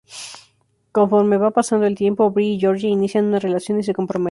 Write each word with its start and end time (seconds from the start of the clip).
Conforme 0.91 1.37
va 1.37 1.51
pasando 1.51 1.85
el 1.85 1.93
tiempo, 1.95 2.31
Bree 2.31 2.55
y 2.55 2.59
George 2.59 2.87
inician 2.87 3.25
una 3.27 3.37
relación 3.37 3.79
y 3.79 3.83
se 3.83 3.93
comprometen. 3.93 4.19